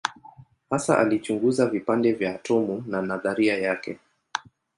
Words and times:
Hasa 0.69 0.99
alichunguza 0.99 1.65
vipande 1.65 2.13
vya 2.13 2.35
atomu 2.35 2.83
na 2.87 3.01
nadharia 3.01 3.57
yake. 3.57 3.99